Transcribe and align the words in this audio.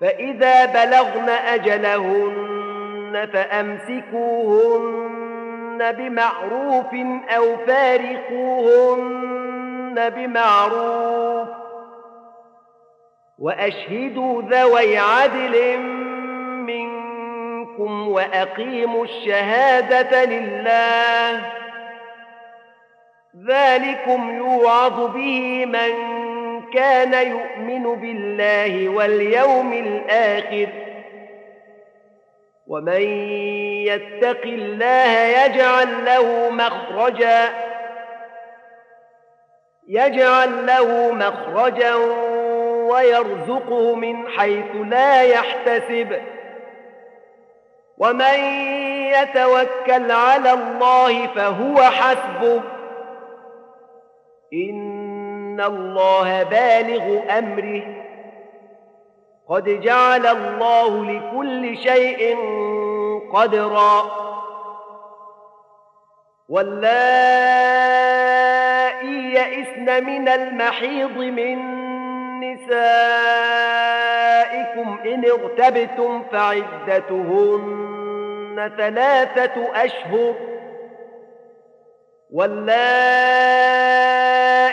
فإذا 0.00 0.66
بلغن 0.66 1.28
أجلهن 1.28 3.28
فأمسكوهن 3.32 4.98
بمعروف 5.92 6.94
أو 7.36 7.56
فارقوهن 7.66 9.18
بمعروف 10.10 11.48
وأشهدوا 13.38 14.42
ذوي 14.42 14.98
عدل 14.98 15.78
منكم 16.66 18.08
وأقيموا 18.08 19.04
الشهادة 19.04 20.24
لله 20.24 21.52
ذلكم 23.48 24.36
يوعظ 24.36 25.14
به 25.14 25.66
من 25.66 26.17
كان 26.78 27.26
يؤمن 27.26 28.00
بالله 28.00 28.88
واليوم 28.88 29.72
الآخر. 29.72 30.68
ومن 32.66 33.02
يتق 33.86 34.42
الله 34.44 35.10
يجعل 35.18 36.04
له 36.04 36.50
مخرجا 36.50 37.48
يجعل 39.88 40.66
له 40.66 41.12
مخرجا 41.12 41.94
ويرزقه 42.90 43.94
من 43.94 44.28
حيث 44.28 44.76
لا 44.86 45.22
يحتسب. 45.22 46.20
ومن 47.98 48.38
يتوكل 49.18 50.10
على 50.10 50.52
الله 50.52 51.26
فهو 51.26 51.82
حسبه. 51.82 52.62
إن 54.52 54.97
إن 55.58 55.64
الله 55.64 56.42
بالغ 56.42 57.20
أمره. 57.38 57.82
قد 59.48 59.80
جعل 59.80 60.26
الله 60.26 61.04
لكل 61.04 61.78
شيء 61.78 62.36
قدرا. 63.32 64.10
واللائي 66.48 66.94
يئسن 69.34 70.04
من 70.04 70.28
المحيض 70.28 71.18
من 71.18 71.58
نسائكم 72.40 72.78
إن 75.04 75.24
ارتبتم 75.24 76.22
فعدتهن 76.32 77.92
ثلاثة 78.76 79.84
أشهر. 79.84 80.34
واللائي 82.32 84.47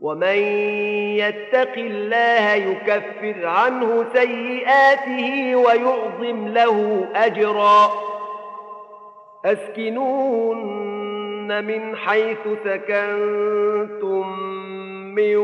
ومن 0.00 0.36
يتق 1.18 1.72
الله 1.76 2.54
يكفر 2.54 3.46
عنه 3.46 4.06
سيئاته 4.12 5.56
ويعظم 5.56 6.48
له 6.48 7.08
اجرا 7.14 7.90
اسكنون 9.44 10.84
من 11.64 11.96
حيث 11.96 12.48
سكنتم 12.64 14.38
من 15.14 15.36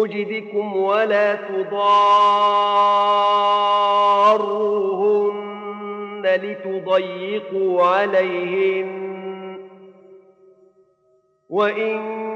وجدكم 0.00 0.76
ولا 0.76 1.34
تضاروهن 1.34 1.76
لتضيقوا 6.42 7.82
عليهن 7.82 9.06
وإن 11.50 12.35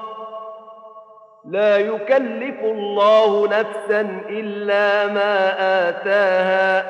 لا 1.45 1.77
يكلف 1.77 2.63
الله 2.63 3.47
نفسا 3.47 4.01
إلا 4.29 5.13
ما 5.13 5.53
آتاها. 5.89 6.85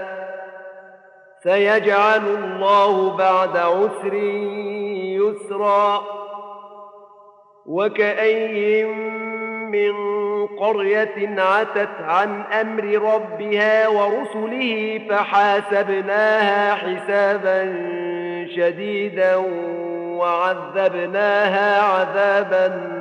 سيجعل 1.44 2.28
الله 2.28 3.18
بعد 3.18 3.58
عسر 3.58 4.14
يسرا. 5.24 6.02
وكأين 7.66 9.22
من 9.72 10.22
قرية 10.48 11.42
عتت 11.42 12.02
عن 12.04 12.42
أمر 12.42 12.84
ربها 13.14 13.88
ورسله 13.88 15.02
فحاسبناها 15.10 16.76
حسابا 16.76 17.64
شديدا 18.56 19.36
وعذبناها 20.18 21.82
عذابا 21.82 23.01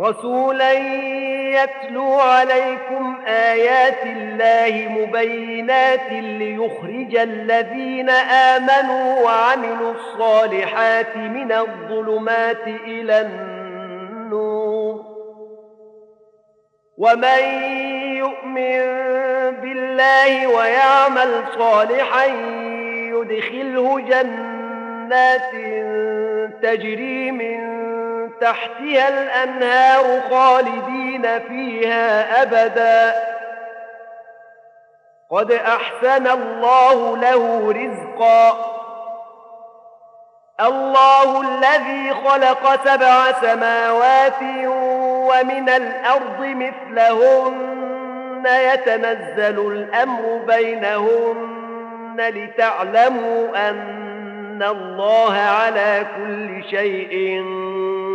رسولا 0.00 0.72
يتلو 1.62 2.12
عليكم 2.12 3.20
آيات 3.26 4.02
الله 4.02 4.88
مبينات 4.88 6.12
ليخرج 6.12 7.16
الذين 7.16 8.10
آمنوا 8.10 9.20
وعملوا 9.22 9.92
الصالحات 9.92 11.16
من 11.16 11.52
الظلمات 11.52 12.66
إلى 12.66 13.20
النور. 13.20 15.04
ومن 16.98 17.42
يؤمن 18.16 18.80
بالله 19.60 20.46
ويعمل 20.46 21.44
صالحا 21.58 22.26
يدخله 23.14 24.00
جنات 24.00 25.50
تجري 26.62 27.30
من 27.30 27.69
تحتها 28.40 29.08
الأنهار 29.08 30.20
خالدين 30.30 31.40
فيها 31.48 32.42
أبدا. 32.42 33.14
قد 35.30 35.52
أحسن 35.52 36.26
الله 36.26 37.16
له 37.16 37.72
رزقا. 37.72 38.76
الله 40.60 41.40
الذي 41.40 42.14
خلق 42.14 42.84
سبع 42.84 43.32
سماوات 43.32 44.42
ومن 45.30 45.68
الأرض 45.68 46.40
مثلهن. 46.40 47.80
يتنزل 48.46 49.72
الأمر 49.72 50.40
بينهن 50.46 52.16
لتعلموا 52.18 53.68
أن 53.70 54.62
الله 54.62 55.34
على 55.34 56.06
كل 56.16 56.64
شيء 56.70 57.44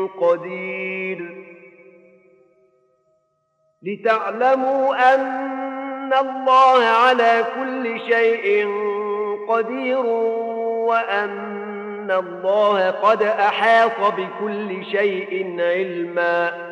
قدير. 0.08 1.46
لتعلموا 3.84 5.16
أن 5.16 6.14
الله 6.14 6.84
على 6.84 7.46
كل 7.56 8.00
شيء 8.00 8.68
قدير 9.50 10.06
وأن 10.86 12.12
الله 12.12 12.92
قد 12.92 13.24
أحاط 13.24 14.14
بكل 14.14 14.86
شيء 14.86 15.56
علما. 15.60 16.65